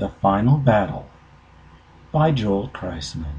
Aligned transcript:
The 0.00 0.08
Final 0.08 0.56
Battle 0.56 1.04
by 2.10 2.30
Joel 2.30 2.68
Kreisman. 2.68 3.34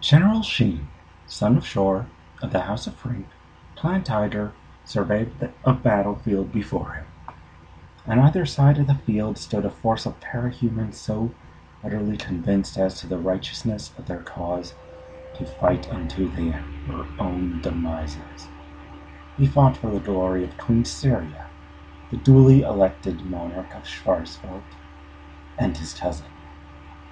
General 0.00 0.40
Sheen, 0.40 0.88
son 1.26 1.58
of 1.58 1.66
Shor, 1.66 2.06
of 2.40 2.52
the 2.52 2.60
House 2.62 2.86
of 2.86 2.94
Frink, 2.94 3.26
Clan 3.76 4.02
Tiger, 4.02 4.52
surveyed 4.86 5.30
a 5.62 5.74
battlefield 5.74 6.52
before 6.52 6.94
him. 6.94 7.04
On 8.06 8.18
either 8.18 8.46
side 8.46 8.78
of 8.78 8.86
the 8.86 8.94
field 8.94 9.36
stood 9.36 9.66
a 9.66 9.70
force 9.70 10.06
of 10.06 10.18
parahumans 10.20 10.94
so 10.94 11.30
utterly 11.84 12.16
convinced 12.16 12.78
as 12.78 12.98
to 13.02 13.06
the 13.06 13.18
righteousness 13.18 13.92
of 13.98 14.06
their 14.06 14.22
cause 14.22 14.72
to 15.34 15.44
fight 15.44 15.86
unto 15.92 16.30
their 16.34 16.64
own 17.18 17.60
demises. 17.60 18.48
He 19.36 19.46
fought 19.46 19.76
for 19.76 19.90
the 19.90 20.00
glory 20.00 20.44
of 20.44 20.56
Queen 20.56 20.86
Syria, 20.86 21.44
the 22.10 22.16
duly 22.16 22.62
elected 22.62 23.26
monarch 23.26 23.74
of 23.74 23.82
Schwarzwald, 23.82 24.62
and 25.62 25.76
his 25.76 25.94
cousin. 25.94 26.26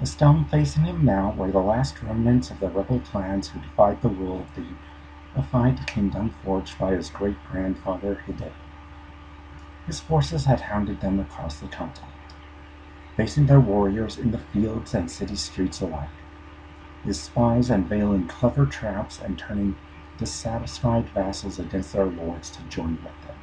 The 0.01 0.07
stone 0.07 0.45
facing 0.45 0.85
him 0.85 1.05
now 1.05 1.33
were 1.37 1.53
the 1.53 1.61
last 1.61 2.03
remnants 2.03 2.51
of 2.51 2.59
the 2.59 2.69
rebel 2.69 2.99
clans 2.99 3.49
who 3.49 3.61
defied 3.61 4.03
the 4.03 4.09
rule 4.09 4.41
of 4.41 4.55
the 4.57 4.67
unified 5.35 5.87
kingdom 5.87 6.35
forged 6.43 6.77
by 6.77 6.93
his 6.93 7.11
great-grandfather 7.11 8.25
Hideo. 8.27 8.51
His 9.87 10.01
forces 10.01 10.47
had 10.47 10.63
hounded 10.63 11.01
them 11.01 11.21
across 11.21 11.61
the 11.61 11.69
continent, 11.69 12.13
facing 13.17 13.47
their 13.47 13.61
warriors 13.61 14.19
in 14.19 14.33
the 14.33 14.39
fields 14.39 14.95
and 14.95 15.09
city 15.09 15.37
streets 15.37 15.81
alike, 15.81 16.09
his 17.05 17.21
spies 17.21 17.71
unveiling 17.71 18.27
clever 18.27 18.67
traps 18.67 19.21
and 19.21 19.39
turning 19.39 19.77
dissatisfied 20.19 21.09
vassals 21.11 21.59
against 21.59 21.93
their 21.93 22.07
lords 22.07 22.51
to 22.51 22.63
join 22.65 22.97
with 23.05 23.21
them. 23.27 23.37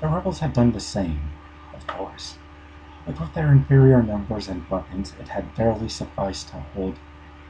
The 0.00 0.08
rebels 0.08 0.40
had 0.40 0.52
done 0.52 0.72
the 0.72 0.80
same, 0.80 1.30
of 1.72 1.86
course, 1.86 2.38
but 3.06 3.20
with 3.20 3.34
their 3.34 3.52
inferior 3.52 4.02
numbers 4.02 4.48
and 4.48 4.68
weapons, 4.70 5.12
it 5.20 5.28
had 5.28 5.54
barely 5.54 5.88
sufficed 5.88 6.48
to 6.48 6.56
hold 6.74 6.96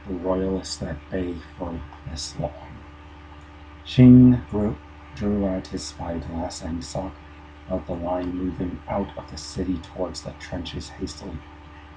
the 0.07 0.13
royalists 0.13 0.81
at 0.81 1.09
bay 1.09 1.35
for 1.57 1.79
this 2.09 2.37
long. 2.39 2.51
Sheen 3.83 4.41
drew, 4.49 4.75
drew 5.15 5.47
out 5.47 5.67
his 5.67 5.85
spyglass 5.85 6.61
and 6.61 6.83
saw 6.83 7.11
of 7.69 7.85
the 7.87 7.93
line 7.93 8.35
moving 8.35 8.79
out 8.87 9.17
of 9.17 9.29
the 9.31 9.37
city 9.37 9.77
towards 9.77 10.21
the 10.21 10.31
trenches 10.39 10.89
hastily, 10.89 11.37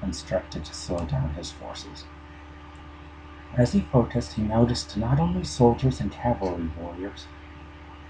instructed 0.02 0.64
to 0.64 0.74
slow 0.74 1.04
down 1.04 1.30
his 1.34 1.50
forces. 1.50 2.04
As 3.56 3.72
he 3.72 3.80
focused, 3.80 4.34
he 4.34 4.42
noticed 4.42 4.96
not 4.96 5.18
only 5.18 5.44
soldiers 5.44 6.00
and 6.00 6.12
cavalry 6.12 6.70
warriors, 6.78 7.26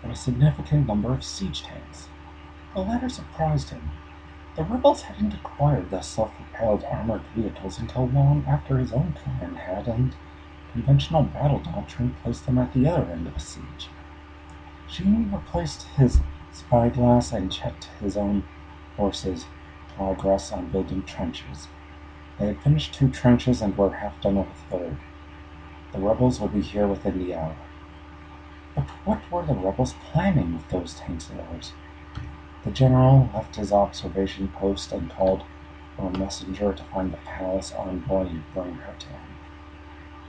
but 0.03 0.11
a 0.11 0.17
significant 0.17 0.87
number 0.87 1.13
of 1.13 1.25
siege 1.25 1.63
tanks. 1.63 2.09
The 2.75 2.81
latter 2.83 3.09
surprised 3.09 3.71
him, 3.71 3.91
the 4.59 4.65
rebels 4.65 5.03
hadn't 5.03 5.35
acquired 5.35 5.89
the 5.89 6.01
self-propelled 6.01 6.83
armored 6.91 7.23
vehicles 7.33 7.79
until 7.79 8.09
long 8.09 8.45
after 8.49 8.77
his 8.77 8.93
own 8.93 9.15
clan 9.23 9.55
had, 9.55 9.87
and 9.87 10.17
conventional 10.73 11.23
battle 11.23 11.61
doctrine 11.61 12.17
placed 12.25 12.45
them 12.45 12.59
at 12.59 12.73
the 12.73 12.85
other 12.85 13.09
end 13.13 13.29
of 13.29 13.35
the 13.35 13.39
siege. 13.39 13.89
Sheen 14.89 15.31
replaced 15.33 15.85
his 15.97 16.19
spyglass 16.51 17.31
and 17.31 17.53
checked 17.53 17.85
his 18.01 18.17
own 18.17 18.43
forces' 18.97 19.47
progress 19.95 20.51
on 20.51 20.71
building 20.71 21.05
trenches. 21.05 21.69
They 22.41 22.49
had 22.49 22.61
finished 22.61 22.95
two 22.95 23.11
trenches 23.11 23.63
and 23.63 23.79
were 23.79 23.93
half 23.93 24.21
done 24.21 24.35
with 24.35 24.49
a 24.49 24.77
third. 24.77 24.97
The 25.93 26.01
rebels 26.01 26.41
would 26.41 26.53
be 26.53 26.63
here 26.63 26.89
within 26.89 27.17
the 27.17 27.33
hour. 27.33 27.55
But 28.75 28.89
what 29.05 29.31
were 29.31 29.47
the 29.47 29.55
rebels 29.55 29.95
planning 30.11 30.55
with 30.55 30.69
those 30.69 30.95
tanks 30.95 31.31
of 31.31 31.37
theirs? 31.37 31.75
The 32.69 32.75
general 32.75 33.31
left 33.33 33.57
his 33.57 33.73
observation 33.73 34.49
post 34.49 34.93
and 34.93 35.11
called 35.11 35.43
for 35.97 36.09
a 36.09 36.19
messenger 36.19 36.75
to 36.75 36.85
find 36.85 37.11
the 37.11 37.17
Pallas 37.17 37.73
envoy 37.73 38.27
and 38.27 38.45
bring 38.53 38.75
her 38.75 38.95
to 38.99 39.07
him. 39.07 39.39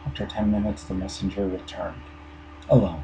After 0.06 0.26
ten 0.26 0.50
minutes, 0.50 0.86
the 0.86 0.94
messenger 0.94 1.46
returned, 1.46 2.02
alone. 2.70 3.04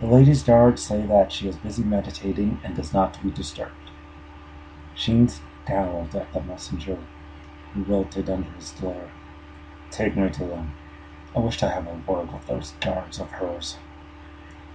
The 0.00 0.06
lady's 0.06 0.44
guards 0.44 0.80
say 0.80 1.04
that 1.04 1.32
she 1.32 1.48
is 1.48 1.56
busy 1.56 1.82
meditating 1.82 2.60
and 2.62 2.78
is 2.78 2.92
not 2.92 3.12
to 3.14 3.24
be 3.24 3.32
disturbed. 3.32 3.90
Sheen 4.94 5.26
scowled 5.26 6.14
at 6.14 6.32
the 6.32 6.40
messenger, 6.40 6.98
who 7.74 7.82
wilted 7.82 8.30
under 8.30 8.52
his 8.52 8.70
glare. 8.70 9.10
Take 9.90 10.16
me 10.16 10.28
to 10.30 10.44
them. 10.44 10.74
I 11.34 11.40
wish 11.40 11.56
to 11.56 11.68
have 11.68 11.88
a 11.88 12.00
word 12.06 12.32
with 12.32 12.46
those 12.46 12.74
guards 12.80 13.18
of 13.18 13.32
hers. 13.32 13.78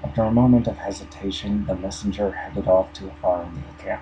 After 0.03 0.23
a 0.23 0.31
moment 0.31 0.67
of 0.67 0.77
hesitation, 0.77 1.65
the 1.65 1.75
messenger 1.75 2.31
headed 2.31 2.67
off 2.67 2.91
to 2.93 3.05
the 3.05 3.11
far 3.21 3.43
end 3.43 3.57
of 3.57 3.77
the 3.77 3.83
camp, 3.83 4.01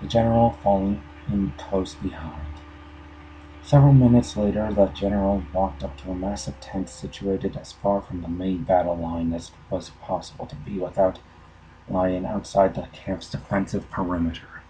the 0.00 0.08
general 0.08 0.58
following 0.62 1.02
in 1.28 1.52
close 1.58 1.94
behind. 1.94 2.46
Several 3.62 3.92
minutes 3.92 4.36
later, 4.36 4.72
the 4.72 4.86
general 4.86 5.42
walked 5.52 5.84
up 5.84 5.96
to 5.98 6.10
a 6.10 6.14
massive 6.14 6.58
tent 6.60 6.88
situated 6.88 7.56
as 7.56 7.72
far 7.72 8.00
from 8.00 8.22
the 8.22 8.28
main 8.28 8.62
battle 8.62 8.96
line 8.96 9.32
as 9.32 9.48
it 9.48 9.54
was 9.70 9.90
possible 10.02 10.46
to 10.46 10.56
be 10.56 10.78
without 10.78 11.18
lying 11.88 12.24
outside 12.24 12.74
the 12.74 12.88
camp's 12.92 13.30
defensive 13.30 13.90
perimeter. 13.90 14.62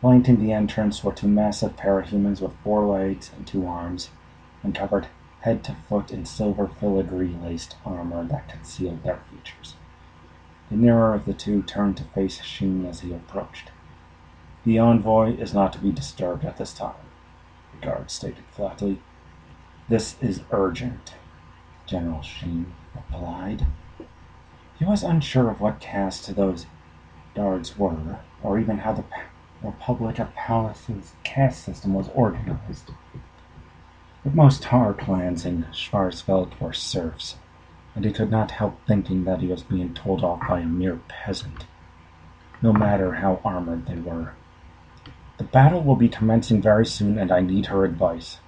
Flanking 0.00 0.40
the 0.40 0.52
entrance 0.52 1.02
were 1.02 1.12
two 1.12 1.28
massive 1.28 1.76
parahumans 1.76 2.40
with 2.40 2.56
four 2.62 2.86
legs 2.86 3.30
and 3.36 3.46
two 3.46 3.66
arms, 3.66 4.10
and 4.62 4.74
covered 4.74 5.08
head 5.44 5.62
to 5.62 5.76
foot 5.90 6.10
in 6.10 6.24
silver 6.24 6.66
filigree 6.66 7.36
laced 7.42 7.76
armor 7.84 8.24
that 8.24 8.48
concealed 8.48 9.02
their 9.02 9.20
features. 9.30 9.74
The 10.70 10.76
nearer 10.76 11.14
of 11.14 11.26
the 11.26 11.34
two 11.34 11.62
turned 11.62 11.98
to 11.98 12.04
face 12.04 12.42
Sheen 12.42 12.86
as 12.86 13.00
he 13.00 13.12
approached. 13.12 13.70
The 14.64 14.78
envoy 14.78 15.36
is 15.36 15.52
not 15.52 15.74
to 15.74 15.78
be 15.78 15.92
disturbed 15.92 16.46
at 16.46 16.56
this 16.56 16.72
time, 16.72 16.94
the 17.72 17.86
guard 17.86 18.10
stated 18.10 18.44
flatly. 18.52 19.02
This 19.86 20.16
is 20.22 20.40
urgent, 20.50 21.12
General 21.84 22.22
Sheen 22.22 22.72
replied. 22.94 23.66
He 24.78 24.86
was 24.86 25.02
unsure 25.02 25.50
of 25.50 25.60
what 25.60 25.78
caste 25.78 26.34
those 26.34 26.64
guards 27.34 27.78
were, 27.78 28.20
or 28.42 28.58
even 28.58 28.78
how 28.78 28.94
the 28.94 29.04
Republic 29.62 30.18
of 30.18 30.34
Pallas's 30.34 31.12
caste 31.22 31.64
system 31.64 31.92
was 31.92 32.08
organized. 32.14 32.92
But 34.24 34.34
most 34.34 34.62
Taur 34.62 34.94
clans 34.94 35.44
in 35.44 35.66
Schwarzwald 35.70 36.58
were 36.58 36.72
serfs, 36.72 37.36
and 37.94 38.06
he 38.06 38.10
could 38.10 38.30
not 38.30 38.52
help 38.52 38.80
thinking 38.86 39.24
that 39.24 39.40
he 39.40 39.48
was 39.48 39.62
being 39.62 39.92
told 39.92 40.24
off 40.24 40.40
by 40.48 40.60
a 40.60 40.66
mere 40.66 40.98
peasant, 41.08 41.66
no 42.62 42.72
matter 42.72 43.16
how 43.16 43.40
armored 43.44 43.84
they 43.84 43.96
were. 43.96 44.32
The 45.36 45.44
battle 45.44 45.82
will 45.82 45.96
be 45.96 46.08
commencing 46.08 46.62
very 46.62 46.86
soon, 46.86 47.18
and 47.18 47.30
I 47.30 47.40
need 47.40 47.66
her 47.66 47.84
advice. 47.84 48.38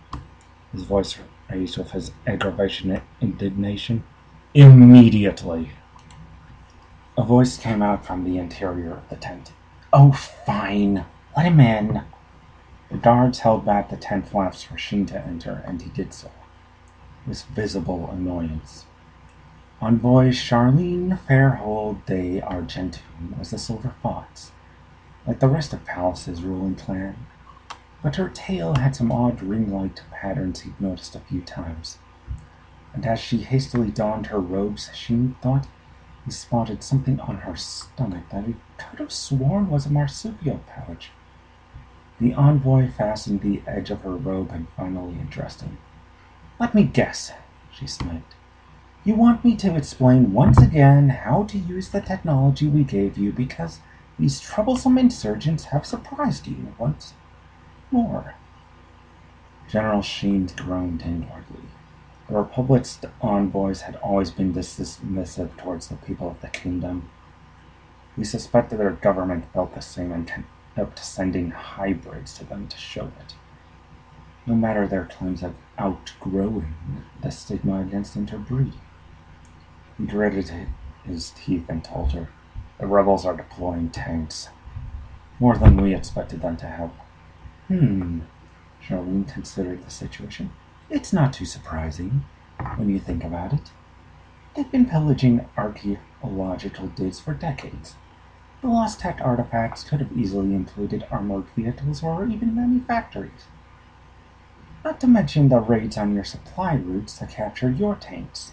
His 0.72 0.84
voice 0.84 1.18
raised 1.50 1.76
with 1.76 1.90
his 1.90 2.10
aggravation 2.26 2.90
and 2.90 3.02
indignation. 3.20 4.02
Immediately! 4.54 5.72
A 7.18 7.22
voice 7.22 7.58
came 7.58 7.82
out 7.82 8.06
from 8.06 8.24
the 8.24 8.38
interior 8.38 8.92
of 8.92 9.08
the 9.10 9.16
tent. 9.16 9.52
Oh, 9.92 10.12
fine! 10.12 11.04
Let 11.36 11.44
him 11.44 11.60
in! 11.60 12.02
The 12.88 12.98
guards 12.98 13.40
held 13.40 13.64
back 13.64 13.88
the 13.88 13.96
tent 13.96 14.28
flaps 14.28 14.62
for 14.62 14.78
Sheen 14.78 15.06
to 15.06 15.18
enter, 15.20 15.64
and 15.66 15.82
he 15.82 15.90
did 15.90 16.14
so, 16.14 16.30
with 17.26 17.42
visible 17.46 18.08
annoyance. 18.12 18.86
Envoy 19.80 20.30
Charlene 20.30 21.18
Fairhold 21.18 22.06
de 22.06 22.40
Argentum 22.40 23.34
was 23.36 23.52
a 23.52 23.58
silver 23.58 23.96
fox, 24.02 24.52
like 25.26 25.40
the 25.40 25.48
rest 25.48 25.72
of 25.72 25.84
Pallas's 25.84 26.42
ruling 26.44 26.76
clan, 26.76 27.26
but 28.02 28.14
her 28.14 28.28
tail 28.28 28.74
had 28.74 28.94
some 28.94 29.10
odd 29.10 29.42
ring-like 29.42 29.98
patterns 30.12 30.60
he'd 30.60 30.80
noticed 30.80 31.16
a 31.16 31.20
few 31.20 31.42
times, 31.42 31.98
and 32.94 33.04
as 33.04 33.18
she 33.18 33.38
hastily 33.38 33.90
donned 33.90 34.26
her 34.28 34.40
robes, 34.40 34.90
Sheen 34.94 35.34
thought 35.42 35.66
he 36.24 36.30
spotted 36.30 36.84
something 36.84 37.18
on 37.18 37.38
her 37.38 37.56
stomach 37.56 38.28
that 38.30 38.44
he 38.46 38.54
could 38.78 39.00
have 39.00 39.12
sworn 39.12 39.68
was 39.70 39.86
a 39.86 39.90
marsupial 39.90 40.58
pouch. 40.68 41.10
The 42.18 42.32
envoy 42.32 42.90
fastened 42.90 43.42
the 43.42 43.62
edge 43.66 43.90
of 43.90 44.00
her 44.00 44.16
robe 44.16 44.50
and 44.50 44.68
finally 44.74 45.20
addressed 45.20 45.60
him. 45.60 45.76
Let 46.58 46.74
me 46.74 46.84
guess, 46.84 47.32
she 47.70 47.86
smiled. 47.86 48.22
You 49.04 49.14
want 49.14 49.44
me 49.44 49.54
to 49.56 49.76
explain 49.76 50.32
once 50.32 50.56
again 50.56 51.10
how 51.10 51.42
to 51.44 51.58
use 51.58 51.90
the 51.90 52.00
technology 52.00 52.68
we 52.68 52.84
gave 52.84 53.18
you 53.18 53.32
because 53.32 53.80
these 54.18 54.40
troublesome 54.40 54.96
insurgents 54.96 55.64
have 55.66 55.84
surprised 55.84 56.46
you 56.46 56.74
once 56.78 57.12
more. 57.90 58.34
General 59.68 60.00
Sheen 60.00 60.46
groaned 60.46 61.02
inwardly. 61.02 61.68
The 62.28 62.36
Republic's 62.36 62.98
envoys 63.20 63.82
had 63.82 63.96
always 63.96 64.30
been 64.30 64.54
dismissive 64.54 65.54
towards 65.58 65.88
the 65.88 65.96
people 65.96 66.30
of 66.30 66.40
the 66.40 66.48
kingdom. 66.48 67.10
He 68.16 68.24
suspected 68.24 68.78
their 68.78 68.92
government 68.92 69.44
felt 69.52 69.74
the 69.74 69.82
same 69.82 70.12
intent 70.12 70.46
to 70.76 71.02
sending 71.02 71.50
hybrids 71.50 72.36
to 72.38 72.44
them 72.44 72.68
to 72.68 72.76
show 72.76 73.06
it. 73.20 73.34
No 74.46 74.54
matter 74.54 74.86
their 74.86 75.06
claims 75.06 75.42
of 75.42 75.54
outgrowing 75.78 76.74
the 77.20 77.30
stigma 77.30 77.80
against 77.80 78.16
interbreeding. 78.16 78.80
He 79.98 80.06
gritted 80.06 80.52
his 81.04 81.30
teeth 81.30 81.64
and 81.68 81.82
told 81.82 82.12
her, 82.12 82.28
The 82.78 82.86
rebels 82.86 83.24
are 83.24 83.36
deploying 83.36 83.90
tanks. 83.90 84.50
More 85.40 85.56
than 85.56 85.76
we 85.76 85.94
expected 85.94 86.42
them 86.42 86.56
to 86.58 86.66
have. 86.66 86.90
Hmm. 87.68 88.20
Charlene 88.86 89.26
considered 89.32 89.84
the 89.84 89.90
situation. 89.90 90.50
It's 90.90 91.12
not 91.12 91.32
too 91.32 91.44
surprising 91.44 92.24
when 92.76 92.88
you 92.88 93.00
think 93.00 93.24
about 93.24 93.52
it. 93.52 93.70
They've 94.54 94.70
been 94.70 94.86
pillaging 94.86 95.46
archaeological 95.56 96.86
digs 96.88 97.18
for 97.18 97.34
decades. 97.34 97.94
The 98.62 98.68
lost 98.72 99.00
tech 99.00 99.20
artifacts 99.22 99.84
could 99.84 100.00
have 100.00 100.12
easily 100.12 100.54
included 100.54 101.06
armored 101.10 101.46
vehicles 101.54 102.02
or 102.02 102.26
even 102.26 102.56
many 102.56 102.80
factories. 102.80 103.46
Not 104.84 104.98
to 105.00 105.06
mention 105.06 105.48
the 105.48 105.60
raids 105.60 105.96
on 105.96 106.14
your 106.14 106.24
supply 106.24 106.74
routes 106.74 107.18
to 107.18 107.26
capture 107.26 107.70
your 107.70 107.94
tanks. 107.94 108.52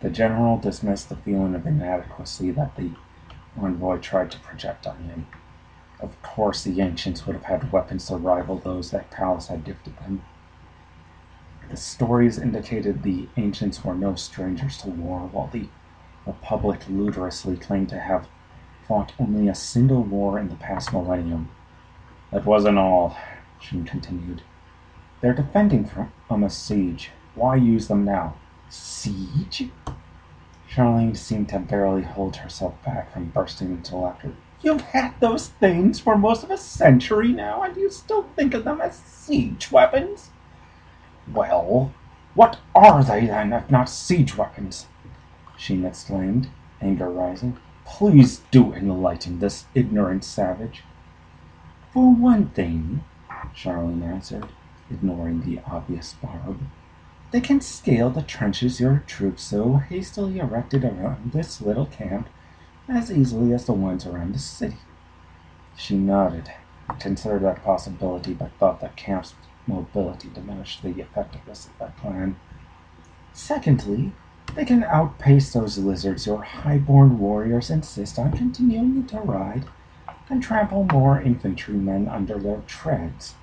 The 0.00 0.10
general 0.10 0.58
dismissed 0.58 1.08
the 1.08 1.16
feeling 1.16 1.54
of 1.54 1.66
inadequacy 1.66 2.50
that 2.52 2.76
the 2.76 2.92
envoy 3.60 3.98
tried 3.98 4.30
to 4.32 4.40
project 4.40 4.86
on 4.86 4.98
him. 5.04 5.26
Of 6.00 6.20
course, 6.22 6.64
the 6.64 6.80
ancients 6.80 7.26
would 7.26 7.34
have 7.36 7.44
had 7.44 7.72
weapons 7.72 8.06
to 8.08 8.16
rival 8.16 8.58
those 8.58 8.90
that 8.90 9.10
Pallas 9.10 9.48
had 9.48 9.64
gifted 9.64 9.96
them. 9.98 10.22
The 11.70 11.76
stories 11.76 12.38
indicated 12.38 13.02
the 13.02 13.28
ancients 13.36 13.84
were 13.84 13.94
no 13.94 14.14
strangers 14.14 14.78
to 14.78 14.88
war, 14.88 15.20
while 15.20 15.48
the 15.48 15.68
Republic 16.26 16.88
ludicrously 16.88 17.56
claimed 17.56 17.88
to 17.90 18.00
have 18.00 18.28
fought 18.86 19.12
only 19.18 19.48
a 19.48 19.54
single 19.54 20.02
war 20.02 20.38
in 20.38 20.48
the 20.48 20.54
past 20.56 20.92
millennium. 20.92 21.50
That 22.32 22.44
wasn't 22.44 22.78
all, 22.78 23.16
Sheen 23.60 23.84
continued. 23.84 24.42
They're 25.20 25.34
defending 25.34 25.90
from 26.28 26.44
a 26.44 26.50
siege. 26.50 27.10
Why 27.34 27.56
use 27.56 27.88
them 27.88 28.04
now? 28.04 28.36
Siege? 28.68 29.70
Charlene 30.70 31.16
seemed 31.16 31.48
to 31.50 31.58
barely 31.58 32.02
hold 32.02 32.36
herself 32.36 32.74
back 32.84 33.12
from 33.12 33.30
bursting 33.30 33.70
into 33.70 33.96
laughter. 33.96 34.32
You've 34.60 34.80
had 34.80 35.14
those 35.20 35.48
things 35.48 36.00
for 36.00 36.16
most 36.16 36.42
of 36.44 36.50
a 36.50 36.56
century 36.56 37.32
now, 37.32 37.62
and 37.62 37.76
you 37.76 37.90
still 37.90 38.22
think 38.34 38.54
of 38.54 38.64
them 38.64 38.80
as 38.80 38.96
siege 38.96 39.70
weapons? 39.70 40.30
Well, 41.32 41.92
what 42.34 42.58
are 42.74 43.02
they 43.02 43.26
then 43.26 43.52
if 43.52 43.70
not 43.70 43.88
siege 43.88 44.36
weapons? 44.36 44.86
Sheen 45.56 45.84
exclaimed, 45.84 46.48
anger 46.80 47.08
rising. 47.08 47.58
Please 47.86 48.40
do 48.50 48.74
enlighten 48.74 49.38
this 49.38 49.64
ignorant 49.74 50.24
savage. 50.24 50.82
For 51.92 52.12
one 52.12 52.48
thing, 52.48 53.04
Charlene 53.54 54.02
answered, 54.02 54.48
ignoring 54.90 55.42
the 55.42 55.60
obvious 55.66 56.12
barb, 56.14 56.58
they 57.30 57.40
can 57.40 57.60
scale 57.60 58.10
the 58.10 58.22
trenches 58.22 58.80
your 58.80 59.02
troops 59.06 59.44
so 59.44 59.76
hastily 59.76 60.38
erected 60.38 60.84
around 60.84 61.32
this 61.32 61.60
little 61.60 61.86
camp 61.86 62.28
as 62.88 63.10
easily 63.10 63.52
as 63.54 63.64
the 63.64 63.72
ones 63.72 64.04
around 64.04 64.34
the 64.34 64.40
city. 64.40 64.78
She 65.76 65.96
nodded, 65.96 66.50
considered 66.98 67.42
that 67.42 67.64
possibility, 67.64 68.34
but 68.34 68.52
thought 68.58 68.80
that 68.80 68.96
camp's 68.96 69.34
mobility 69.66 70.28
diminished 70.28 70.82
the 70.82 71.00
effectiveness 71.00 71.66
of 71.66 71.78
that 71.78 71.96
plan. 71.96 72.36
Secondly, 73.32 74.12
they 74.56 74.64
can 74.64 74.82
outpace 74.84 75.52
those 75.52 75.76
lizards 75.76 76.26
your 76.26 76.42
highborn 76.42 77.18
warriors 77.18 77.68
insist 77.68 78.18
on 78.18 78.32
continuing 78.32 79.06
to 79.06 79.20
ride 79.20 79.66
and 80.30 80.42
trample 80.42 80.84
more 80.90 81.20
infantrymen 81.20 82.08
under 82.08 82.38
their 82.38 82.62
treads. 82.66 83.34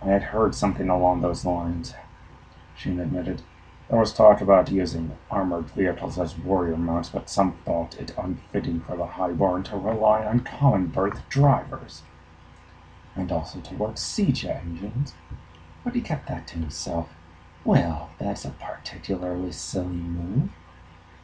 I 0.00 0.06
had 0.06 0.22
heard 0.22 0.54
something 0.54 0.88
along 0.88 1.20
those 1.20 1.44
lines, 1.44 1.92
Sheen 2.76 3.00
admitted. 3.00 3.42
There 3.90 3.98
was 3.98 4.12
talk 4.12 4.40
about 4.40 4.70
using 4.70 5.18
armored 5.28 5.68
vehicles 5.70 6.18
as 6.18 6.38
warrior 6.38 6.76
mounts, 6.76 7.08
but 7.08 7.28
some 7.28 7.58
thought 7.64 7.98
it 7.98 8.14
unfitting 8.16 8.80
for 8.80 8.96
the 8.96 9.04
highborn 9.04 9.64
to 9.64 9.76
rely 9.76 10.24
on 10.24 10.40
common 10.40 10.86
birth 10.86 11.28
drivers, 11.28 12.02
and 13.16 13.32
also 13.32 13.58
to 13.60 13.74
work 13.74 13.98
siege 13.98 14.46
engines. 14.46 15.14
But 15.82 15.96
he 15.96 16.00
kept 16.00 16.28
that 16.28 16.46
to 16.48 16.58
himself. 16.58 17.10
Well, 17.64 18.10
that's 18.18 18.46
a 18.46 18.50
particularly 18.50 19.52
silly 19.52 19.88
move, 19.88 20.48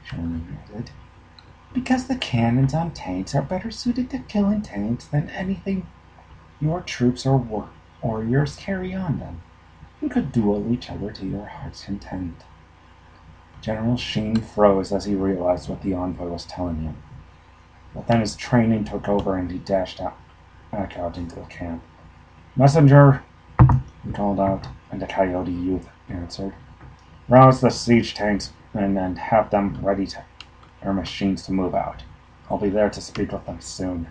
Sean 0.04 0.46
admitted, 0.68 0.90
because 1.72 2.06
the 2.06 2.16
cannons 2.16 2.74
on 2.74 2.90
tanks 2.90 3.34
are 3.34 3.40
better 3.40 3.70
suited 3.70 4.10
to 4.10 4.18
killing 4.18 4.60
tanks 4.60 5.06
than 5.06 5.30
anything 5.30 5.86
your 6.60 6.82
troops 6.82 7.24
or 7.24 7.38
warriors 8.02 8.56
carry 8.56 8.94
on 8.94 9.18
them, 9.18 9.40
and 10.02 10.10
could 10.10 10.30
duel 10.30 10.70
each 10.70 10.90
other 10.90 11.10
to 11.10 11.26
your 11.26 11.46
heart's 11.46 11.84
content. 11.84 12.44
General 13.62 13.96
Sheen 13.96 14.36
froze 14.36 14.92
as 14.92 15.06
he 15.06 15.14
realized 15.14 15.70
what 15.70 15.80
the 15.80 15.94
envoy 15.94 16.28
was 16.28 16.44
telling 16.44 16.82
him. 16.82 16.96
But 17.94 18.08
then 18.08 18.20
his 18.20 18.36
training 18.36 18.84
took 18.84 19.08
over 19.08 19.36
and 19.36 19.50
he 19.50 19.58
dashed 19.58 20.02
out, 20.02 20.18
back 20.70 20.98
out 20.98 21.16
into 21.16 21.36
the 21.36 21.46
camp. 21.46 21.82
Messenger, 22.54 23.22
he 24.04 24.12
called 24.12 24.38
out, 24.38 24.68
and 24.90 25.00
the 25.00 25.06
coyote 25.06 25.50
youth 25.50 25.88
answered. 26.08 26.54
Rouse 27.28 27.60
the 27.60 27.70
siege 27.70 28.14
tanks 28.14 28.52
and, 28.74 28.98
and 28.98 29.18
have 29.18 29.50
them 29.50 29.78
ready 29.82 30.06
to 30.06 30.24
their 30.82 30.92
machines 30.92 31.42
to 31.42 31.52
move 31.52 31.74
out. 31.74 32.04
I'll 32.48 32.58
be 32.58 32.68
there 32.68 32.90
to 32.90 33.00
speak 33.00 33.32
with 33.32 33.44
them 33.46 33.60
soon. 33.60 34.06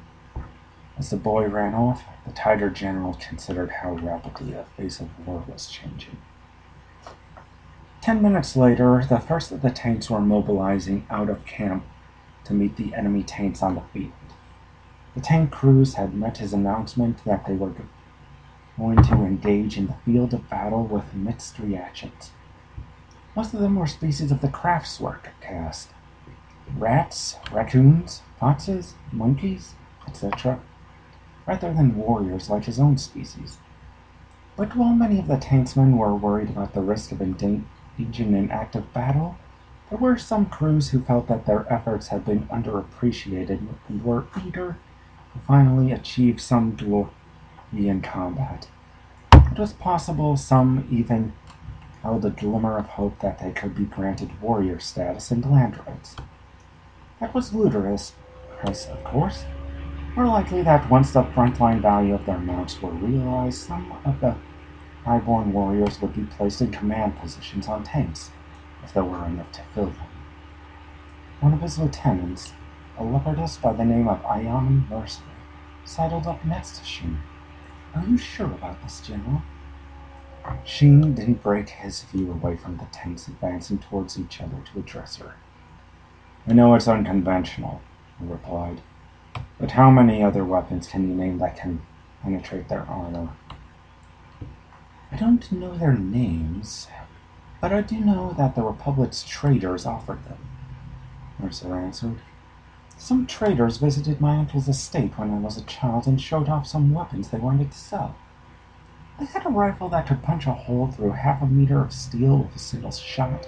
As 0.98 1.10
the 1.10 1.18
boy 1.18 1.48
ran 1.48 1.74
off, 1.74 2.04
the 2.26 2.34
tiger 2.34 2.70
general 2.70 3.14
considered 3.16 3.70
how 3.70 3.94
rapidly 3.94 4.54
the 4.54 4.66
face 4.78 5.00
of 5.00 5.28
war 5.28 5.44
was 5.48 5.68
changing. 5.68 6.18
Ten 8.02 8.22
minutes 8.22 8.56
later, 8.56 9.04
the 9.04 9.20
first 9.20 9.52
of 9.52 9.62
the 9.62 9.72
tanks 9.72 10.10
were 10.10 10.22
mobilizing 10.22 11.06
out 11.10 11.30
of 11.30 11.46
camp 11.46 11.86
to 12.44 12.54
meet 12.54 12.76
the 12.76 12.94
enemy 12.94 13.24
tanks 13.24 13.64
on 13.64 13.76
the 13.76 13.82
field. 13.94 14.12
The 15.16 15.22
tank 15.22 15.52
crews 15.52 15.96
had 15.96 16.14
met 16.14 16.38
his 16.38 16.54
announcement 16.54 17.24
that 17.26 17.46
they 17.46 17.56
were 17.56 17.74
going 18.78 19.02
to 19.04 19.14
engage 19.14 19.78
in 19.78 19.88
the 19.88 19.96
field 20.06 20.34
of 20.34 20.50
battle 20.50 20.84
with 20.84 21.14
mixed 21.14 21.60
reactions. 21.60 22.32
Most 23.36 23.54
of 23.54 23.60
them 23.60 23.76
were 23.76 23.88
species 23.88 24.32
of 24.32 24.42
the 24.42 24.48
Kraftwerk 24.48 25.30
caste 25.42 25.90
rats, 26.78 27.36
raccoons, 27.52 28.22
foxes, 28.40 28.96
monkeys, 29.12 29.76
etc., 30.08 30.60
rather 31.46 31.74
than 31.74 31.96
warriors 31.96 32.50
like 32.50 32.66
his 32.66 32.80
own 32.80 32.98
species. 32.98 33.58
But 34.56 34.76
while 34.76 34.94
many 34.94 35.20
of 35.20 35.28
the 35.28 35.38
tanksmen 35.38 35.98
were 35.98 36.16
worried 36.16 36.50
about 36.50 36.74
the 36.74 36.82
risk 36.82 37.12
of 37.12 37.22
engaging 37.22 37.64
in 37.98 38.50
active 38.50 38.92
battle, 38.94 39.38
there 39.90 40.00
were 40.00 40.18
some 40.18 40.48
crews 40.48 40.90
who 40.90 41.04
felt 41.04 41.28
that 41.28 41.46
their 41.46 41.72
efforts 41.72 42.08
had 42.08 42.26
been 42.26 42.48
underappreciated 42.48 43.68
and 43.88 44.04
were 44.04 44.26
eager 44.44 44.78
to 45.34 45.40
finally 45.46 45.92
achieve 45.92 46.42
some 46.42 46.76
glory 46.76 47.10
in 47.78 48.02
combat. 48.02 48.68
It 49.34 49.60
was 49.60 49.74
possible 49.74 50.38
some 50.38 50.88
even 50.90 51.34
held 52.02 52.26
a 52.26 52.30
glimmer 52.30 52.78
of 52.78 52.86
hope 52.88 53.20
that 53.20 53.40
they 53.40 53.52
could 53.52 53.76
be 53.76 53.86
granted 53.86 54.42
warrior 54.42 54.80
status 54.80 55.32
in 55.32 55.42
land 55.42 55.80
rights. 55.86 56.16
That 57.20 57.34
was 57.34 57.54
ludicrous, 57.54 58.14
of 58.64 59.04
course. 59.04 59.44
More 60.16 60.28
likely 60.28 60.62
that 60.62 60.90
once 60.90 61.12
the 61.12 61.24
frontline 61.24 61.82
value 61.82 62.14
of 62.14 62.26
their 62.26 62.40
mounts 62.40 62.82
were 62.82 62.92
realized, 62.92 63.60
some 63.68 63.92
of 64.06 64.20
the 64.22 64.36
Highborn 65.04 65.54
warriors 65.54 66.02
would 66.02 66.16
be 66.16 66.24
placed 66.24 66.62
in 66.62 66.72
command 66.72 67.20
positions 67.20 67.68
on 67.68 67.84
tanks, 67.84 68.32
if 68.84 68.94
there 68.94 69.04
were 69.04 69.26
enough 69.26 69.52
to 69.52 69.62
fill 69.76 69.86
them. 69.86 70.08
One 71.42 71.54
of 71.54 71.62
his 71.62 71.78
lieutenants, 71.78 72.54
a 72.98 73.04
leopardess 73.04 73.62
by 73.62 73.74
the 73.74 73.86
name 73.86 74.08
of 74.08 74.22
Ayami 74.24 74.90
Mercer, 74.90 75.22
sidled 75.84 76.26
up 76.26 76.44
next 76.44 76.80
to 76.80 76.86
Sheen. 76.86 77.20
Are 77.96 78.06
you 78.06 78.18
sure 78.18 78.48
about 78.48 78.82
this, 78.84 79.00
General? 79.00 79.42
Sheen 80.66 81.16
didn't 81.16 81.42
break 81.42 81.70
his 81.70 82.04
view 82.04 82.30
away 82.30 82.58
from 82.58 82.78
the 82.78 82.86
tanks 82.92 83.28
advancing 83.30 83.80
towards 83.80 84.20
each 84.20 84.42
other 84.42 84.58
to 84.74 84.80
address 84.80 85.16
her. 85.16 85.36
I 86.46 86.54
know 86.54 86.76
it's 86.76 86.90
unconventional, 86.90 87.82
he 88.20 88.26
replied, 88.26 88.82
but 89.60 89.72
how 89.72 89.90
many 89.90 90.22
other 90.22 90.44
weapons 90.44 90.88
can 90.88 91.08
you 91.08 91.16
name 91.16 91.38
that 91.40 91.56
can 91.58 91.82
penetrate 92.22 92.68
their 92.68 92.84
armor? 92.84 93.30
I 95.12 95.16
don't 95.16 95.50
know 95.54 95.78
their 95.78 95.94
names, 95.94 96.88
but 97.62 97.72
I 97.72 97.82
do 97.82 98.00
know 98.00 98.34
that 98.38 98.56
the 98.56 98.64
Republic's 98.64 99.24
traders 99.24 99.86
offered 99.86 100.24
them, 100.26 100.38
Mercer 101.40 101.74
answered. 101.76 102.20
Some 102.98 103.28
traders 103.28 103.78
visited 103.78 104.22
my 104.22 104.38
uncle's 104.38 104.70
estate 104.70 105.18
when 105.18 105.32
I 105.32 105.38
was 105.38 105.58
a 105.58 105.66
child 105.66 106.08
and 106.08 106.20
showed 106.20 106.48
off 106.48 106.66
some 106.66 106.94
weapons 106.94 107.30
they 107.30 107.38
wanted 107.38 107.72
to 107.72 107.78
sell. 107.78 108.16
They 109.20 109.26
had 109.26 109.46
a 109.46 109.50
rifle 109.50 109.90
that 109.90 110.08
could 110.08 110.24
punch 110.24 110.48
a 110.48 110.54
hole 110.54 110.88
through 110.88 111.12
half 111.12 111.42
a 111.42 111.46
meter 111.46 111.82
of 111.82 111.94
steel 111.94 112.38
with 112.38 112.56
a 112.56 112.60
single 112.60 112.92
shot, 112.92 113.48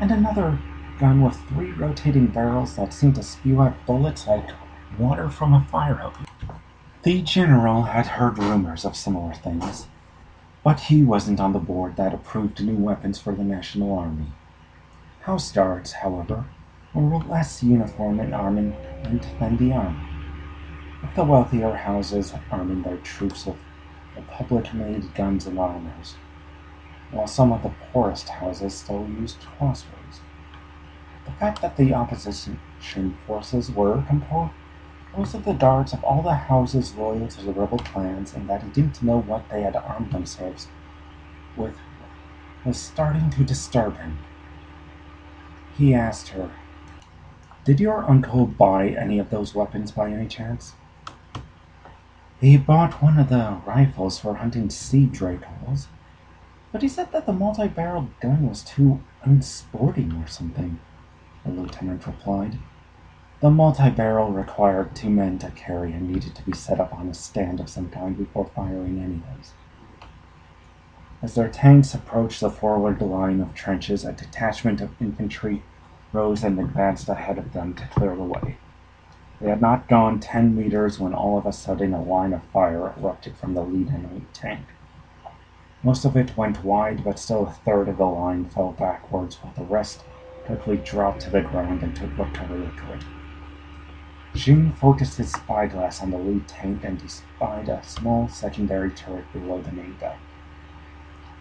and 0.00 0.10
another 0.10 0.58
gun 0.98 1.22
with 1.22 1.36
three 1.48 1.72
rotating 1.72 2.26
barrels 2.26 2.76
that 2.76 2.92
seemed 2.92 3.14
to 3.16 3.22
spew 3.22 3.62
out 3.62 3.86
bullets 3.86 4.26
like 4.26 4.50
water 4.98 5.30
from 5.30 5.54
a 5.54 5.64
fire 5.70 5.94
hose. 5.94 6.26
The 7.02 7.22
general 7.22 7.82
had 7.82 8.06
heard 8.06 8.38
rumors 8.38 8.84
of 8.84 8.96
similar 8.96 9.34
things, 9.34 9.86
but 10.62 10.80
he 10.80 11.02
wasn't 11.02 11.40
on 11.40 11.52
the 11.52 11.58
board 11.58 11.96
that 11.96 12.14
approved 12.14 12.64
new 12.64 12.76
weapons 12.76 13.18
for 13.18 13.34
the 13.34 13.44
National 13.44 13.98
Army. 13.98 14.26
House 15.22 15.52
Guards, 15.52 15.92
however, 15.92 16.46
were 16.94 17.18
less 17.18 17.62
uniform 17.62 18.20
in 18.20 18.32
armament 18.32 18.74
than 19.38 19.56
the 19.56 19.72
Army. 19.72 19.98
with 21.02 21.14
the 21.14 21.24
wealthier 21.24 21.74
houses 21.74 22.32
arming 22.50 22.82
their 22.82 22.96
troops 22.98 23.46
with 23.46 23.56
Republic-made 24.16 25.12
guns 25.14 25.46
and 25.46 25.58
armors, 25.58 26.14
while 27.10 27.26
some 27.26 27.52
of 27.52 27.62
the 27.62 27.72
poorest 27.92 28.28
houses 28.28 28.74
still 28.74 29.06
used 29.20 29.44
crossbows. 29.58 30.20
The 31.26 31.32
fact 31.32 31.60
that 31.62 31.76
the 31.76 31.92
opposition 31.92 32.58
forces 33.26 33.70
were 33.70 34.02
composed 34.08 34.52
of 35.16 35.44
the 35.44 35.52
guards 35.52 35.92
of 35.92 36.02
all 36.04 36.22
the 36.22 36.34
houses 36.34 36.94
loyal 36.96 37.28
to 37.28 37.42
the 37.42 37.52
rebel 37.52 37.78
clans 37.78 38.34
and 38.34 38.48
that 38.48 38.62
he 38.62 38.70
didn't 38.70 39.02
know 39.02 39.18
what 39.18 39.48
they 39.48 39.62
had 39.62 39.76
armed 39.76 40.12
themselves 40.12 40.68
with 41.56 41.76
was 42.64 42.80
starting 42.80 43.30
to 43.30 43.44
disturb 43.44 43.96
him. 43.98 44.18
He 45.76 45.94
asked 45.94 46.28
her, 46.28 46.50
Did 47.64 47.80
your 47.80 48.04
uncle 48.04 48.46
buy 48.46 48.88
any 48.88 49.18
of 49.18 49.30
those 49.30 49.54
weapons 49.54 49.90
by 49.90 50.10
any 50.10 50.28
chance? 50.28 50.74
He 52.38 52.58
bought 52.58 53.02
one 53.02 53.18
of 53.18 53.30
the 53.30 53.56
rifles 53.64 54.18
for 54.18 54.34
hunting 54.34 54.68
sea 54.68 55.06
dragons, 55.06 55.88
but 56.72 56.82
he 56.82 56.88
said 56.88 57.10
that 57.12 57.24
the 57.24 57.32
multi-barreled 57.32 58.20
gun 58.20 58.46
was 58.46 58.62
too 58.62 59.00
unsporting 59.22 60.12
or 60.22 60.26
something, 60.26 60.78
the 61.42 61.52
lieutenant 61.52 62.06
replied. 62.06 62.58
The 63.40 63.50
multi-barrel 63.50 64.30
required 64.30 64.94
two 64.94 65.08
men 65.08 65.38
to 65.38 65.50
carry 65.52 65.94
and 65.94 66.06
needed 66.06 66.34
to 66.34 66.42
be 66.42 66.52
set 66.52 66.78
up 66.78 66.92
on 66.94 67.08
a 67.08 67.14
stand 67.14 67.60
of 67.60 67.70
some 67.70 67.88
kind 67.88 68.14
before 68.14 68.50
firing 68.54 68.98
any 69.02 69.14
of 69.14 69.22
those. 69.38 69.52
As 71.22 71.34
their 71.34 71.48
tanks 71.48 71.94
approached 71.94 72.42
the 72.42 72.50
forward 72.50 73.00
line 73.00 73.40
of 73.40 73.54
trenches, 73.54 74.04
a 74.04 74.12
detachment 74.12 74.82
of 74.82 75.00
infantry 75.00 75.62
rose 76.14 76.44
and 76.44 76.58
advanced 76.60 77.08
ahead 77.08 77.36
of 77.38 77.52
them 77.52 77.74
to 77.74 77.86
clear 77.88 78.14
the 78.14 78.22
way. 78.22 78.56
They 79.40 79.50
had 79.50 79.60
not 79.60 79.88
gone 79.88 80.20
ten 80.20 80.56
meters 80.56 81.00
when 81.00 81.12
all 81.12 81.36
of 81.36 81.44
a 81.44 81.52
sudden 81.52 81.92
a 81.92 82.02
line 82.02 82.32
of 82.32 82.44
fire 82.44 82.94
erupted 82.96 83.36
from 83.36 83.54
the 83.54 83.62
lead 83.62 83.88
enemy 83.88 84.22
tank. 84.32 84.60
Most 85.82 86.04
of 86.04 86.16
it 86.16 86.36
went 86.36 86.64
wide, 86.64 87.04
but 87.04 87.18
still 87.18 87.46
a 87.46 87.52
third 87.52 87.88
of 87.88 87.98
the 87.98 88.06
line 88.06 88.48
fell 88.48 88.72
backwards, 88.72 89.42
while 89.42 89.52
the 89.54 89.64
rest 89.64 90.02
quickly 90.46 90.76
dropped 90.76 91.22
to 91.22 91.30
the 91.30 91.42
ground 91.42 91.82
and 91.82 91.94
took 91.94 92.16
what 92.16 92.32
cover 92.32 92.56
they 92.56 92.70
could. 92.70 93.04
Sheen 94.34 94.72
focused 94.72 95.18
his 95.18 95.32
spyglass 95.32 96.00
on 96.00 96.10
the 96.10 96.16
lead 96.16 96.46
tank 96.48 96.84
and 96.84 97.02
espied 97.02 97.68
a 97.68 97.82
small 97.84 98.28
secondary 98.28 98.90
turret 98.90 99.30
below 99.32 99.60
the 99.60 99.72
main 99.72 99.96
deck. 100.00 100.18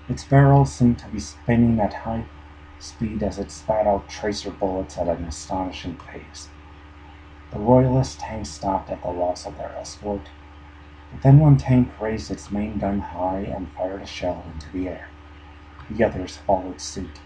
Its 0.10 0.26
barrel 0.26 0.66
seemed 0.66 1.00
to 1.00 1.08
be 1.08 1.20
spinning 1.20 1.80
at 1.80 1.94
high 1.94 2.26
speed 2.84 3.24
as 3.24 3.40
it 3.40 3.50
spat 3.50 3.88
out 3.88 4.10
tracer 4.10 4.52
bullets 4.52 4.98
at 4.98 5.08
an 5.08 5.24
astonishing 5.24 5.96
pace. 5.96 6.50
The 7.52 7.60
Royalist 7.60 8.20
tank 8.20 8.46
stopped 8.46 8.90
at 8.90 9.02
the 9.02 9.10
loss 9.10 9.46
of 9.46 9.58
their 9.58 9.74
escort, 9.78 10.30
but 11.12 11.22
then 11.22 11.40
one 11.40 11.58
tank 11.58 11.90
raised 12.02 12.30
its 12.30 12.52
main 12.52 12.80
gun 12.80 13.00
high 13.00 13.42
and 13.42 13.72
fired 13.72 14.02
a 14.02 14.06
shell 14.06 14.44
into 14.54 14.70
the 14.72 14.90
air. 14.90 15.08
The 15.90 16.04
others 16.04 16.38
followed 16.38 16.82
suit. 16.82 17.20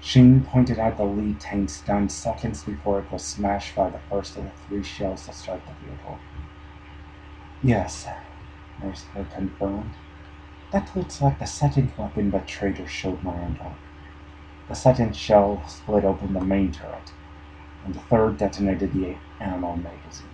Sheen 0.00 0.42
pointed 0.42 0.78
out 0.78 0.96
the 0.96 1.04
lead 1.04 1.38
tank's 1.38 1.80
gun 1.82 2.08
seconds 2.08 2.64
before 2.64 2.98
it 2.98 3.12
was 3.12 3.22
smashed 3.22 3.76
by 3.76 3.88
the 3.88 4.00
first 4.10 4.36
of 4.36 4.44
the 4.44 4.50
three 4.66 4.82
shells 4.82 5.26
that 5.26 5.34
struck 5.34 5.60
the 5.64 5.86
vehicle. 5.86 6.18
Yes, 7.62 8.08
Mercer 8.82 9.26
confirmed. 9.32 9.92
That 10.72 10.94
looks 10.96 11.22
like 11.22 11.38
the 11.38 11.46
second 11.46 11.92
weapon 11.96 12.30
that 12.32 12.48
traitor 12.48 12.88
showed 12.88 13.22
my 13.22 13.40
uncle. 13.44 13.76
The 14.68 14.74
second 14.74 15.16
shell 15.16 15.62
split 15.66 16.04
open 16.04 16.32
the 16.32 16.40
main 16.40 16.72
turret, 16.72 17.12
and 17.84 17.94
the 17.94 18.00
third 18.00 18.38
detonated 18.38 18.92
the 18.92 19.16
ammo 19.40 19.76
magazine, 19.76 20.28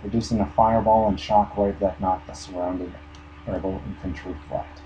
producing 0.00 0.40
a 0.40 0.46
fireball 0.46 1.08
and 1.08 1.18
shockwave 1.18 1.78
that 1.80 2.00
knocked 2.00 2.26
the 2.26 2.34
surrounding 2.34 2.94
rebel 3.46 3.82
infantry 3.86 4.34
flat. 4.48 4.80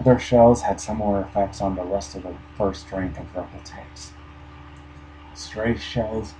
Other 0.00 0.18
shells 0.18 0.62
had 0.62 0.80
similar 0.80 1.22
effects 1.22 1.60
on 1.60 1.76
the 1.76 1.84
rest 1.84 2.14
of 2.14 2.24
the 2.24 2.34
first 2.56 2.90
rank 2.92 3.18
of 3.18 3.34
rebel 3.34 3.60
tanks. 3.64 4.12
Stray 5.34 5.76
shells 5.76 6.34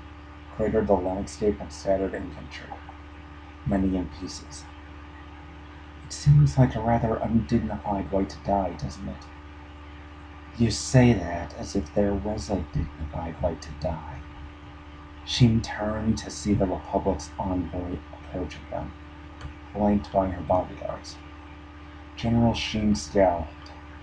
cratered 0.56 0.86
the 0.86 0.94
landscape 0.94 1.60
and 1.60 1.72
scattered 1.72 2.14
infantry, 2.14 2.68
many 3.64 3.96
in 3.96 4.08
pieces. 4.20 4.64
It 6.04 6.12
seems 6.12 6.58
like 6.58 6.74
a 6.74 6.80
rather 6.80 7.16
undignified 7.16 8.10
way 8.10 8.24
to 8.24 8.36
die, 8.44 8.70
doesn't 8.78 9.08
it? 9.08 9.24
You 10.58 10.70
say 10.70 11.12
that 11.12 11.52
as 11.58 11.76
if 11.76 11.92
there 11.92 12.14
was 12.14 12.48
a 12.48 12.64
dignified 12.72 13.42
way 13.42 13.56
to 13.60 13.68
die. 13.78 14.20
She 15.26 15.60
turned 15.60 16.16
to 16.18 16.30
see 16.30 16.54
the 16.54 16.64
Republic's 16.64 17.30
envoy 17.38 17.98
approaching 18.14 18.62
them, 18.70 18.94
flanked 19.74 20.10
by 20.12 20.28
her 20.28 20.40
bodyguards. 20.42 21.16
General 22.16 22.54
Sheen 22.54 22.94
scowled, 22.94 23.48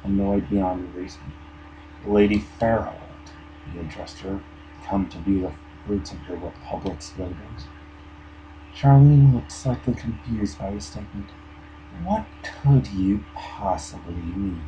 annoyed 0.03 0.47
beyond 0.47 0.93
reason. 0.93 1.33
Lady 2.05 2.45
Fairhold, 2.59 2.99
he 3.71 3.79
addressed 3.79 4.19
her, 4.19 4.39
come 4.85 5.09
to 5.09 5.17
view 5.19 5.41
the 5.41 5.53
fruits 5.87 6.11
of 6.11 6.19
your 6.27 6.37
Republic's 6.37 7.17
labors. 7.17 7.67
Charlene 8.75 9.33
looked 9.33 9.51
slightly 9.51 9.95
confused 9.95 10.59
by 10.59 10.69
his 10.69 10.85
statement. 10.85 11.31
What 12.03 12.27
could 12.61 12.87
you 12.87 13.23
possibly 13.33 14.13
mean? 14.13 14.61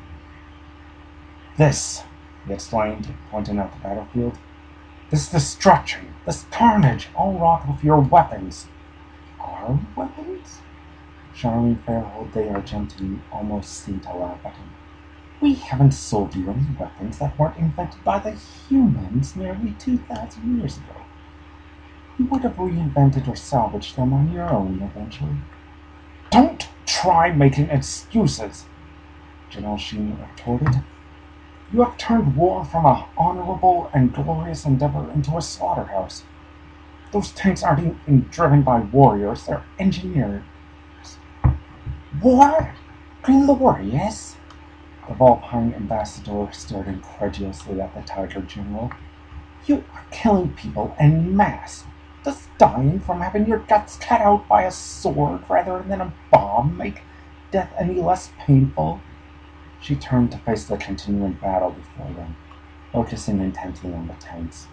This, 1.57 2.03
he 2.45 2.53
exclaimed, 2.53 3.13
pointing 3.31 3.59
out 3.59 3.71
the 3.71 3.79
battlefield. 3.79 4.37
This 5.09 5.29
destruction, 5.29 6.13
this 6.25 6.45
carnage, 6.51 7.07
all 7.15 7.39
wrought 7.39 7.65
with 7.65 7.81
your 7.81 7.99
weapons. 7.99 8.67
Our 9.39 9.79
weapons? 9.95 10.59
Charlene 11.33 11.81
Fairhold 11.85 12.33
de 12.33 12.49
Argentum 12.49 13.23
almost 13.31 13.71
seemed 13.71 14.03
to 14.03 14.13
laugh 14.13 14.45
at 14.45 14.55
him. 14.55 14.69
We 15.39 15.53
haven't 15.53 15.93
sold 15.93 16.35
you 16.35 16.49
any 16.49 16.65
weapons 16.77 17.19
that 17.19 17.37
weren't 17.39 17.57
invented 17.57 18.03
by 18.03 18.19
the 18.19 18.31
humans 18.31 19.35
nearly 19.35 19.75
2,000 19.79 20.59
years 20.59 20.77
ago. 20.77 21.01
You 22.17 22.25
would 22.25 22.41
have 22.41 22.55
reinvented 22.55 23.29
or 23.29 23.35
salvaged 23.35 23.95
them 23.95 24.11
on 24.11 24.31
your 24.31 24.49
own 24.49 24.81
eventually. 24.81 25.37
Don't 26.31 26.67
try 26.85 27.31
making 27.31 27.69
excuses, 27.69 28.65
General 29.49 29.77
Sheen 29.77 30.17
retorted. 30.19 30.83
You 31.73 31.83
have 31.83 31.97
turned 31.97 32.35
war 32.35 32.63
from 32.63 32.85
a 32.85 33.07
honorable 33.17 33.89
and 33.93 34.13
glorious 34.13 34.65
endeavor 34.65 35.11
into 35.11 35.35
a 35.35 35.41
slaughterhouse. 35.41 36.23
Those 37.11 37.31
tanks 37.31 37.63
aren't 37.63 37.79
even 37.79 38.27
driven 38.29 38.61
by 38.61 38.81
warriors, 38.81 39.45
they're 39.45 39.63
engineers. 39.79 40.43
War? 42.21 42.75
Glorious? 43.23 44.37
The 45.07 45.15
Volpine 45.15 45.75
ambassador 45.75 46.47
stared 46.51 46.87
incredulously 46.87 47.81
at 47.81 47.93
the 47.95 48.01
Tiger 48.01 48.41
General. 48.41 48.91
You 49.65 49.83
are 49.93 50.05
killing 50.11 50.53
people 50.53 50.95
en 50.99 51.35
masse. 51.35 51.83
Does 52.23 52.47
dying 52.57 52.99
from 52.99 53.21
having 53.21 53.47
your 53.47 53.59
guts 53.59 53.97
cut 53.97 54.21
out 54.21 54.47
by 54.47 54.63
a 54.63 54.71
sword 54.71 55.41
rather 55.49 55.81
than 55.81 56.01
a 56.01 56.13
bomb 56.31 56.77
make 56.77 57.01
death 57.51 57.73
any 57.79 58.01
less 58.01 58.31
painful? 58.37 59.01
She 59.85 59.95
turned 59.95 60.31
to 60.31 60.39
face 60.39 60.65
the 60.65 60.77
continuing 60.77 61.33
battle 61.33 61.69
before 61.69 62.11
them, 62.13 62.35
focusing 62.91 63.39
intently 63.39 63.93
on 63.93 64.07
the 64.07 64.15
tanks. 64.15 64.65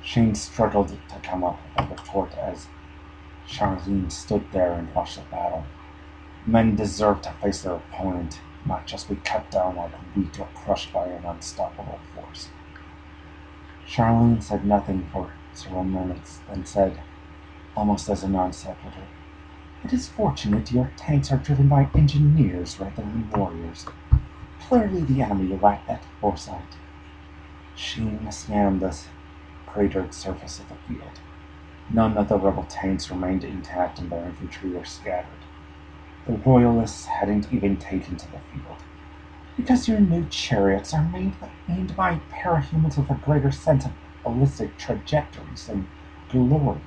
Sheen 0.00 0.34
struggled 0.34 0.88
to 0.88 1.18
come 1.22 1.44
up 1.44 1.60
with 1.76 1.84
a 1.84 1.90
retort 1.90 2.34
as 2.38 2.68
Charlene 3.46 4.10
stood 4.10 4.50
there 4.50 4.72
and 4.72 4.94
watched 4.94 5.16
the 5.16 5.24
battle. 5.30 5.66
Men 6.46 6.74
deserve 6.74 7.20
to 7.20 7.32
face 7.32 7.60
their 7.60 7.74
opponent, 7.74 8.40
not 8.64 8.86
just 8.86 9.10
be 9.10 9.16
cut 9.16 9.50
down 9.50 9.76
like 9.76 9.92
wheat 10.16 10.40
or 10.40 10.48
crushed 10.54 10.90
by 10.90 11.06
an 11.06 11.26
unstoppable 11.26 12.00
force. 12.14 12.48
Charlene 13.86 14.42
said 14.42 14.64
nothing 14.64 15.06
for 15.12 15.34
several 15.52 15.84
minutes, 15.84 16.40
then 16.48 16.64
said, 16.64 17.02
almost 17.76 18.08
as 18.08 18.24
a 18.24 18.28
non 18.30 18.54
sequitur, 18.54 19.06
It 19.84 19.92
is 19.92 20.08
fortunate 20.08 20.72
your 20.72 20.90
tanks 20.96 21.30
are 21.30 21.36
driven 21.36 21.68
by 21.68 21.90
engineers 21.94 22.80
rather 22.80 23.02
than 23.02 23.28
warriors. 23.28 23.84
Clearly 24.68 25.02
the 25.02 25.20
enemy 25.20 25.58
lacked 25.60 25.88
that 25.88 26.04
foresight. 26.22 26.78
Sheen 27.74 28.32
scanned 28.32 28.80
the 28.80 28.98
cratered 29.66 30.14
surface 30.14 30.58
of 30.58 30.68
the 30.70 30.74
field. 30.88 31.20
None 31.90 32.16
of 32.16 32.28
the 32.28 32.38
rebel 32.38 32.64
tanks 32.66 33.10
remained 33.10 33.44
intact 33.44 33.98
and 33.98 34.10
their 34.10 34.24
infantry 34.24 34.70
were 34.70 34.86
scattered. 34.86 35.44
The 36.26 36.32
royalists 36.32 37.04
hadn't 37.04 37.52
even 37.52 37.76
taken 37.76 38.16
to 38.16 38.26
the 38.26 38.38
field. 38.38 38.82
Because 39.54 39.86
your 39.86 40.00
new 40.00 40.26
chariots 40.30 40.94
are 40.94 41.04
made, 41.10 41.34
aimed 41.68 41.94
by 41.94 42.20
parahumans 42.30 42.96
with 42.96 43.10
a 43.10 43.20
greater 43.22 43.52
sense 43.52 43.84
of 43.84 43.92
ballistic 44.24 44.78
trajectories 44.78 45.68
and 45.68 45.86
glory, 46.30 46.80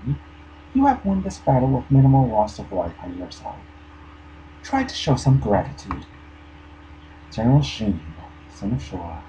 you 0.74 0.88
have 0.88 1.06
won 1.06 1.22
this 1.22 1.38
battle 1.38 1.70
with 1.70 1.92
minimal 1.92 2.28
loss 2.28 2.58
of 2.58 2.72
life 2.72 2.96
on 3.04 3.20
your 3.20 3.30
side. 3.30 3.62
Try 4.64 4.84
to 4.84 4.96
show 4.96 5.16
some 5.16 5.40
gratitude. 5.40 6.08
General 7.32 7.62
Sheen, 7.62 8.00
son 8.54 8.74
of 8.74 8.80
Shora, 8.80 9.22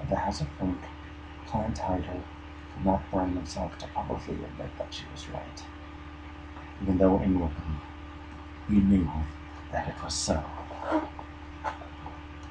of 0.00 0.08
the 0.10 0.16
House 0.16 0.40
of 0.40 0.48
Frank, 0.58 0.78
Clan 1.46 1.72
Tiger, 1.74 2.22
could 2.74 2.84
not 2.84 3.10
bring 3.10 3.34
himself 3.34 3.76
to 3.78 3.86
publicly 3.88 4.34
admit 4.34 4.70
that 4.78 4.92
she 4.94 5.04
was 5.12 5.28
right. 5.30 5.62
even 6.82 6.98
though 6.98 7.20
inwardly 7.22 7.56
he 8.68 8.74
knew 8.76 9.08
that 9.72 9.88
it 9.88 10.02
was 10.02 10.14
so. 10.14 10.42